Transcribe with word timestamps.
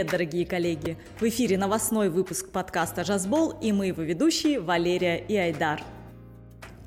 Привет, 0.00 0.12
дорогие 0.12 0.46
коллеги! 0.46 0.96
В 1.20 1.24
эфире 1.24 1.58
новостной 1.58 2.08
выпуск 2.08 2.48
подкаста 2.48 3.04
«Жазбол» 3.04 3.50
и 3.60 3.70
мы 3.70 3.88
его 3.88 4.00
ведущие 4.00 4.58
Валерия 4.58 5.16
и 5.18 5.36
Айдар. 5.36 5.82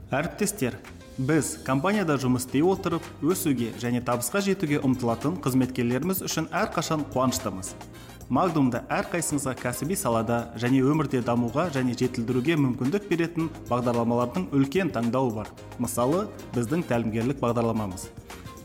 әріптестер 0.09 0.79
біз 1.19 1.59
компанияда 1.63 2.17
жұмыс 2.17 2.47
істей 2.47 2.65
отырып 2.65 3.05
өсуге 3.21 3.69
және 3.77 4.01
табысқа 4.01 4.41
жетуге 4.41 4.79
ұмтылатын 4.81 5.37
қызметкерлеріміз 5.45 6.23
үшін 6.25 6.49
әрқашан 6.49 7.05
қуаныштымыз 7.13 7.75
магдумда 8.33 8.81
әрқайсыңызға 8.89 9.53
кәсіби 9.61 9.93
салада 9.93 10.47
және 10.57 10.81
өмірде 10.81 11.21
дамуға 11.21 11.67
және 11.77 11.93
жетілдіруге 11.93 12.57
мүмкіндік 12.65 13.05
беретін 13.13 13.53
бағдарламалардың 13.69 14.49
үлкен 14.57 14.89
таңдауы 14.89 15.37
бар 15.37 15.53
мысалы 15.77 16.25
біздің 16.57 16.89
тәлімгерлік 16.89 17.37
бағдарламамыз 17.45 18.09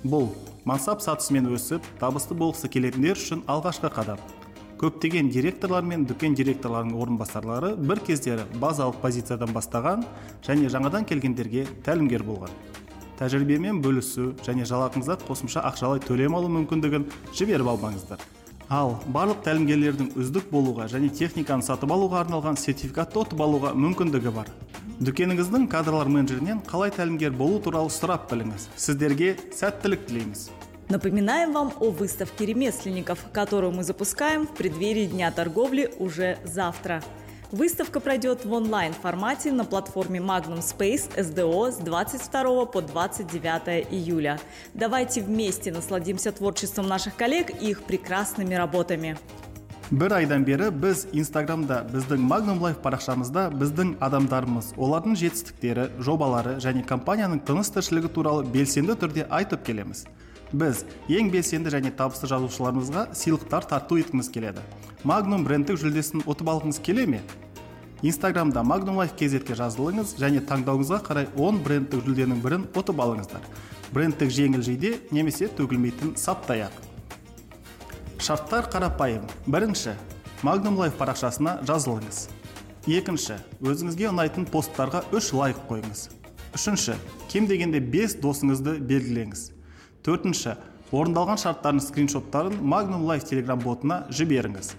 бұл 0.08 0.33
мансап 0.64 1.05
сатысымен 1.05 1.52
өсіп 1.52 1.84
табысты 2.00 2.36
болғысы 2.36 2.69
келетіндер 2.72 3.16
үшін 3.20 3.44
алғашқы 3.48 3.92
қадам 3.92 4.20
көптеген 4.78 5.28
директорлар 5.34 5.82
мен 5.82 6.05
дүкен 6.06 6.37
директорларының 6.38 6.98
орынбасарлары 7.02 7.73
бір 7.77 7.98
кездері 8.06 8.45
базалық 8.62 9.00
позициядан 9.02 9.50
бастаған 9.55 10.05
және 10.46 10.70
жаңадан 10.70 11.06
келгендерге 11.09 11.64
тәлімгер 11.86 12.23
болған. 12.23 12.52
Тәжірибемен 13.19 13.80
бөлісу 13.83 14.36
және 14.46 14.66
жалақыңызға 14.70 15.19
қосымша 15.27 15.64
ақшалай 15.72 15.98
төлем 16.05 16.36
алу 16.38 16.52
мүмкіндігін 16.55 17.09
жіберіп 17.34 17.72
алмаңыздар. 17.74 18.22
Ал 18.70 18.95
барлық 19.10 19.42
тәлімгерлердің 19.48 20.12
үздік 20.20 20.46
болуға 20.52 20.86
және 20.92 21.10
техниканы 21.10 21.66
сатып 21.66 21.91
алуға 21.91 22.22
арналған 22.22 22.60
сертификатты 22.60 23.24
ұтып 23.24 23.42
алуға 23.42 23.74
мүмкіндігі 23.74 24.34
бар. 24.36 24.52
Дүкеніңіздің 25.02 25.66
кадрлар 25.72 26.10
менеджерінен 26.12 26.62
қалай 26.69 26.95
тәлімгер 26.95 27.34
болу 27.34 27.58
туралы 27.64 27.91
сұрап 27.91 28.28
біліңіз. 28.30 28.69
Сіздерге 28.77 29.36
сәттілік 29.56 30.06
тілейміз. 30.06 30.50
Напоминаем 30.89 31.53
вам 31.53 31.73
о 31.80 31.89
выставке 31.89 32.45
ремесленников, 32.45 33.19
которую 33.31 33.72
мы 33.72 33.83
запускаем 33.83 34.45
в 34.45 34.53
преддверии 34.53 35.05
Дня 35.05 35.31
торговли 35.31 35.91
уже 35.97 36.38
завтра. 36.44 37.02
Выставка 37.52 37.99
пройдет 37.99 38.45
в 38.45 38.52
онлайн-формате 38.52 39.52
на 39.52 39.63
платформе 39.63 40.19
Magnum 40.19 40.59
Space 40.59 41.16
SDO 41.16 41.72
с 41.72 41.77
22 41.77 42.66
по 42.66 42.81
29 42.81 43.88
июля. 43.91 44.39
Давайте 44.73 45.22
вместе 45.22 45.72
насладимся 45.72 46.31
творчеством 46.31 46.88
наших 46.88 47.16
коллег 47.16 47.52
и 47.61 47.69
их 47.69 47.83
прекрасными 47.83 48.55
работами. 48.55 49.17
бір 49.91 50.13
айдан 50.13 50.44
бері 50.44 50.72
біз 50.72 51.03
инстаграмда 51.13 51.83
біздің 51.91 52.22
магнум 52.25 52.61
лайф 52.63 52.80
парақшамызда 52.81 53.44
біздің 53.53 53.91
адамдарымыз 54.02 54.72
олардың 54.80 55.17
жетістіктері 55.19 55.83
жобалары 55.99 56.55
және 56.63 56.81
компанияның 56.88 57.44
тыныс 57.45 57.69
тіршілігі 57.75 58.09
туралы 58.16 58.45
белсенді 58.55 58.95
түрде 58.97 59.27
айтып 59.30 59.61
келеміз 59.67 60.05
біз 60.52 60.84
ең 61.08 61.28
белсенді 61.32 61.72
және 61.74 61.92
табысты 61.94 62.28
жазушыларымызға 62.30 63.08
сыйлықтар 63.16 63.66
тарту 63.68 63.98
еткіміз 64.00 64.30
келеді. 64.32 64.64
Магнум 65.05 65.44
брендтік 65.44 65.78
жүлдесін 65.80 66.24
ұтып 66.24 66.48
алғыңыз 66.55 66.80
келе 66.82 67.06
ме? 67.06 67.20
Инстаграмда 68.02 68.62
магнум 68.62 69.00
лайф 69.02 69.16
кезетке 69.18 69.56
жазылыңыз 69.58 70.14
және 70.22 70.40
таңдауыңызға 70.46 71.00
қарай 71.02 71.27
10 71.34 71.60
брендтік 71.64 72.05
жүлденің 72.06 72.42
бірін 72.44 72.66
ұтып 72.78 73.02
алыңыздар. 73.02 73.42
Брендтік 73.90 74.30
жеңіл 74.30 74.62
жейде 74.62 74.92
немесе 75.10 75.48
төгілмейтін 75.58 76.14
саптаяқ. 76.16 76.72
Шарттар 78.22 78.70
қарапайым. 78.70 79.27
Бірінші 79.46 79.96
магнум 80.46 80.78
лайф 80.78 80.94
парақшасына 81.00 81.58
жазылыңыз. 81.66 82.28
Екінші 82.86 83.40
өзіңізге 83.60 84.12
ұнайтын 84.12 84.46
посттарға 84.48 85.02
үш 85.12 85.33
лайк 85.34 85.58
қойыңыз. 85.68 86.08
Үшінші 86.55 86.94
кем 87.28 87.50
дегенде 87.50 87.83
бес 87.83 88.14
досыңызды 88.16 88.78
белгілеңіз. 88.78 89.58
Төртінші 90.09 90.56
орындалған 90.89 91.37
шарттардың 91.42 91.84
скриншоттарын 91.84 92.61
магнум 92.64 93.05
лайф 93.05 93.27
телеграм 93.29 93.61
ботына 93.61 94.07
жіберіңіз 94.08 94.70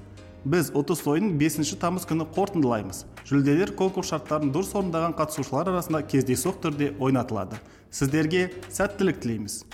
біз 0.50 0.72
ұтыс 0.74 1.04
ойынын 1.12 1.36
бесінші 1.38 1.78
тамыз 1.82 2.08
күні 2.10 2.26
қорытындылаймыз 2.34 3.04
жүлделер 3.30 3.76
конкурс 3.78 4.10
шарттарын 4.16 4.50
дұрыс 4.56 4.72
орындаған 4.80 5.14
қатысушылар 5.20 5.70
арасында 5.70 6.02
кездейсоқ 6.10 6.64
түрде 6.64 6.94
ойнатылады 6.98 7.60
сіздерге 7.92 8.48
сәттілік 8.74 9.22
тілейміз 9.22 9.66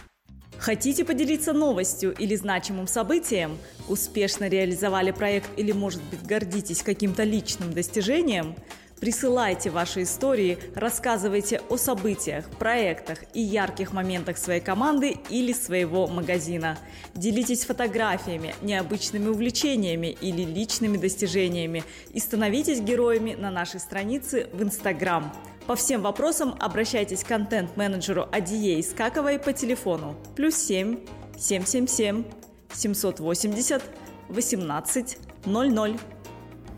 Хотите 0.57 1.03
поделиться 1.03 1.51
новостью 1.51 2.13
или 2.13 2.33
значимым 2.35 2.87
событием? 2.87 3.57
Успешно 3.89 4.47
реализовали 4.47 5.11
проект 5.11 5.49
или, 5.57 5.73
может 5.73 6.01
быть, 6.03 6.25
гордитесь 6.25 6.81
каким-то 6.81 7.23
личным 7.23 7.73
достижением? 7.73 8.55
Присылайте 8.99 9.69
ваши 9.69 10.03
истории, 10.03 10.57
рассказывайте 10.73 11.61
о 11.69 11.75
событиях, 11.75 12.49
проектах 12.51 13.19
и 13.33 13.41
ярких 13.41 13.91
моментах 13.91 14.37
своей 14.37 14.61
команды 14.61 15.17
или 15.29 15.51
своего 15.51 16.07
магазина. 16.07 16.77
Делитесь 17.13 17.65
фотографиями, 17.65 18.55
необычными 18.61 19.27
увлечениями 19.27 20.15
или 20.21 20.43
личными 20.43 20.97
достижениями 20.97 21.83
и 22.13 22.19
становитесь 22.19 22.79
героями 22.79 23.33
на 23.33 23.51
нашей 23.51 23.81
странице 23.81 24.47
в 24.53 24.63
Инстаграм. 24.63 25.33
По 25.67 25.75
всем 25.75 26.01
вопросам 26.01 26.55
обращайтесь 26.59 27.23
к 27.23 27.27
контент-менеджеру 27.27 28.29
Адие 28.31 28.79
Искаковой 28.79 29.39
по 29.39 29.51
телефону 29.51 30.15
плюс 30.35 30.55
7 30.55 30.99
777 31.37 32.23
780 32.71 33.83
18 34.29 35.17
00. 35.45 36.14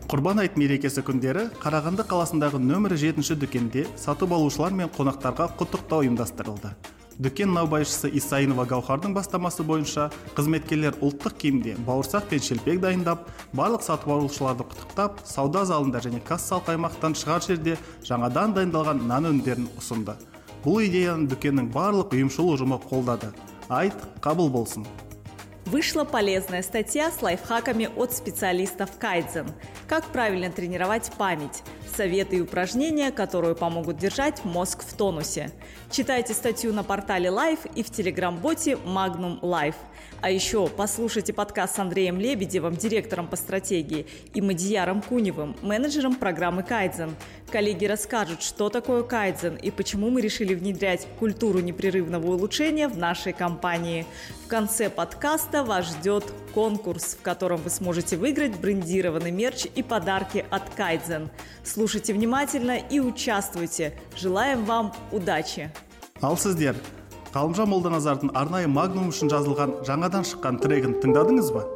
Құрбан 0.08 0.38
айт 0.40 0.54
мерекесі 0.56 1.02
күндері 1.04 1.42
қарағанды 1.60 2.00
қаласындағы 2.08 2.56
нөмірі 2.64 2.96
жетінші 2.96 3.34
дүкенде 3.42 3.82
сатып 4.00 4.30
алушылар 4.32 4.72
мен 4.72 4.88
қонақтарға 4.94 5.50
құттықтау 5.58 6.06
ұйымдастырылды. 6.06 6.70
Дүкен 7.20 7.50
наубайшысы 7.52 8.08
исаинова 8.16 8.64
гаухардың 8.70 9.12
бастамасы 9.12 9.66
бойынша 9.68 10.06
қызметкерлер 10.38 10.96
ұлттық 11.04 11.36
киімде 11.42 11.74
бауырсақ 11.84 12.24
пен 12.30 12.40
шелпек 12.40 12.80
дайындап 12.80 13.26
барлық 13.52 13.84
сатып 13.84 14.14
алушыларды 14.14 14.64
құттықтап 14.70 15.20
сауда 15.28 15.66
залында 15.68 16.00
және 16.06 16.22
кассалық 16.24 16.70
аймақтан 16.72 17.18
шығар 17.18 17.44
жерде 17.44 17.74
жаңадан 18.08 18.54
дайындалған 18.56 19.04
нан 19.10 19.28
өнімдерін 19.28 19.68
ұсынды. 19.76 20.16
Бұл 20.64 20.86
идеяны 20.88 21.28
дүкеннің 21.34 21.68
барлық 21.76 22.16
ұйымшыл 22.16 22.54
ұжымы 22.54 22.80
қолдады. 22.88 23.28
Айт 23.68 24.08
қабыл 24.24 24.48
болсын. 24.48 24.88
Вышла 25.70 26.04
полезная 26.04 26.62
статья 26.62 27.10
с 27.10 27.20
лайфхаками 27.20 27.90
от 27.94 28.14
специалистов 28.14 28.88
Кайдзен. 28.98 29.48
Как 29.86 30.06
правильно 30.06 30.50
тренировать 30.50 31.12
память, 31.18 31.62
советы 31.94 32.36
и 32.36 32.40
упражнения, 32.40 33.10
которые 33.10 33.54
помогут 33.54 33.98
держать 33.98 34.46
мозг 34.46 34.82
в 34.82 34.94
тонусе. 34.94 35.50
Читайте 35.90 36.32
статью 36.32 36.72
на 36.72 36.84
портале 36.84 37.28
Life 37.28 37.70
и 37.74 37.82
в 37.82 37.90
телеграм-боте 37.90 38.78
Magnum 38.86 39.40
Life. 39.40 39.74
А 40.20 40.30
еще 40.30 40.68
послушайте 40.68 41.32
подкаст 41.32 41.76
с 41.76 41.78
Андреем 41.78 42.18
Лебедевым, 42.18 42.74
директором 42.74 43.28
по 43.28 43.36
стратегии, 43.36 44.06
и 44.34 44.40
Мадияром 44.40 45.02
Куневым, 45.02 45.54
менеджером 45.62 46.16
программы 46.16 46.62
Кайдзен. 46.62 47.14
Коллеги 47.52 47.86
расскажут, 47.86 48.42
что 48.42 48.68
такое 48.68 49.02
Кайдзен 49.02 49.56
и 49.56 49.70
почему 49.70 50.10
мы 50.10 50.20
решили 50.20 50.54
внедрять 50.54 51.06
культуру 51.18 51.60
непрерывного 51.60 52.26
улучшения 52.26 52.88
в 52.88 52.98
нашей 52.98 53.32
компании. 53.32 54.06
В 54.44 54.48
конце 54.48 54.90
подкаста 54.90 55.57
вас 55.63 55.85
ждет 55.87 56.23
конкурс, 56.53 57.17
в 57.19 57.21
котором 57.21 57.61
вы 57.61 57.69
сможете 57.69 58.17
выиграть 58.17 58.59
брендированный 58.59 59.31
мерч 59.31 59.65
и 59.73 59.83
подарки 59.83 60.45
от 60.49 60.69
Кайдзен. 60.75 61.29
Слушайте 61.63 62.13
внимательно 62.13 62.77
и 62.77 62.99
участвуйте. 62.99 63.93
Желаем 64.15 64.65
вам 64.65 64.93
удачи! 65.11 65.71
ал 66.23 66.37
сіздер 66.39 66.77
ғалымжан 67.33 67.67
молданазардың 67.67 68.31
арнайы 68.39 68.69
магнум 68.71 69.09
үшін 69.11 69.31
жазылған 69.33 69.79
жаңадан 69.89 70.23
шыққан 70.29 70.61
трегін 70.63 70.99
тыңдадыңыз 71.03 71.51
ба 71.51 71.67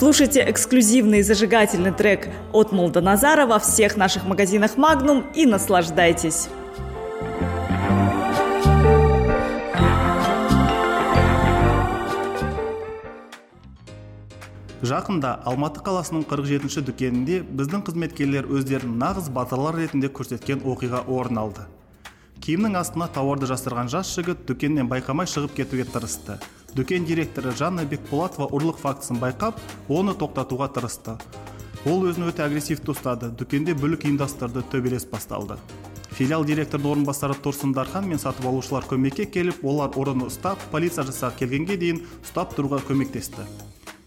Слушайте 0.00 0.42
эксклюзивный 0.48 1.20
зажигательный 1.20 1.92
трек 1.92 2.26
от 2.54 2.72
Молдоназара 2.72 3.44
во 3.44 3.58
всех 3.58 3.98
наших 3.98 4.24
магазинах 4.24 4.78
Magnum 4.78 5.30
и 5.34 5.44
наслаждайтесь! 5.44 6.48
жақында 14.80 15.34
алматы 15.44 15.84
қаласының 15.84 16.24
47-ші 16.24 16.80
дүкенінде 16.86 17.42
біздің 17.44 17.84
қызметкерлер 17.84 18.48
өздерін 18.48 18.96
нағыз 19.02 19.28
батырлар 19.28 19.76
ретінде 19.82 20.08
көрсеткен 20.08 20.64
оқиға 20.64 21.02
орын 21.12 21.42
алды 21.44 21.66
киімнің 22.40 22.80
астына 22.80 23.10
тауарды 23.12 23.52
жасырған 23.52 23.92
жас 23.92 24.14
жігіт 24.16 24.48
дүкеннен 24.48 24.88
байқамай 24.88 25.28
шығып 25.28 25.60
кетуге 25.60 25.84
тырысты 25.84 26.38
дүкен 26.76 27.04
директоры 27.08 27.52
жанна 27.56 27.84
бекболатова 27.88 28.50
ұрлық 28.54 28.78
фактісін 28.80 29.18
байқап 29.22 29.58
оны 29.88 30.14
тоқтатуға 30.14 30.70
тырысты. 30.74 31.16
Ол 31.88 32.04
өзін 32.06 32.28
өте 32.28 32.44
агрессивті 32.44 32.92
ұстады 32.92 33.30
дүкенде 33.34 33.74
бүлік 33.74 34.04
ұйымдастырды 34.06 34.62
төбелес 34.70 35.06
басталды. 35.10 35.56
Филиал 36.12 36.44
директорының 36.44 36.90
орынбасары 36.92 37.36
тұрсын 37.40 37.72
дархан 37.72 38.08
мен 38.10 38.18
сатып 38.20 38.46
алушылар 38.50 38.84
көмекке 38.90 39.24
келіп 39.30 39.64
олар 39.64 39.94
ұрыны 39.96 40.26
ұстап 40.28 40.60
полиция 40.72 41.06
жасағы 41.08 41.38
келгенге 41.40 41.78
дейін 41.80 42.02
ұстап 42.20 42.52
тұруға 42.56 42.82
көмектесті. 42.88 43.46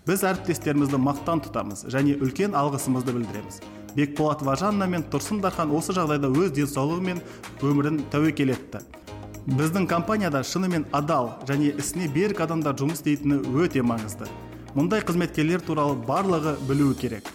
Біз 0.06 0.26
әріптестерімізді 0.30 1.00
мақтан 1.00 1.42
тұтамыз 1.46 1.88
және 1.90 2.18
үлкен 2.20 2.54
алғысымызды 2.60 3.16
білдіреміз. 3.16 3.62
Бекболатова 3.96 4.58
жанна 4.60 4.86
мен 4.90 5.06
тұрсын 5.08 5.40
дархан 5.42 5.72
осы 5.74 5.96
жағдайда 5.96 6.28
өз 6.28 6.52
денсаулығы 6.58 7.08
мен 7.08 7.24
өмірін 7.64 8.04
тәуекел 8.12 8.52
етті. 8.52 8.84
біздің 9.49 9.89
компанияда 9.89 10.43
шынымен 10.45 10.85
адал 10.93 11.33
және 11.49 11.73
ісіне 11.81 12.09
берік 12.13 12.43
адамдар 12.45 12.77
жұмыс 12.77 13.01
істейтіні 13.01 13.41
өте 13.65 13.81
маңызды 13.81 14.29
мұндай 14.77 15.01
қызметкерлер 15.09 15.65
туралы 15.65 15.97
барлығы 16.09 16.59
білуі 16.69 16.97
керек 17.01 17.35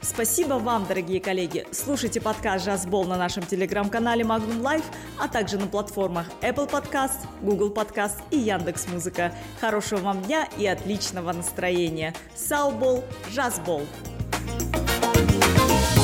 Спасибо 0.00 0.54
вам, 0.54 0.86
дорогие 0.88 1.20
коллеги. 1.20 1.66
Слушайте 1.70 2.20
подкаст 2.20 2.64
«Жазбол» 2.64 3.04
на 3.04 3.16
нашем 3.18 3.44
телеграм-канале 3.44 4.24
Magnum 4.24 4.62
Life, 4.62 4.84
а 5.18 5.28
также 5.28 5.58
на 5.58 5.66
платформах 5.66 6.26
Apple 6.40 6.68
Podcast, 6.70 7.26
Google 7.42 7.72
Podcast 7.74 8.14
и 8.30 8.38
Яндекс 8.38 8.88
Музыка. 8.88 9.34
Хорошего 9.60 10.00
вам 10.00 10.22
дня 10.22 10.48
и 10.56 10.66
отличного 10.66 11.32
настроения. 11.32 12.14
Саубол, 12.34 13.04
Жазбол. 13.30 13.82
thank 14.48 15.96
you 15.98 16.01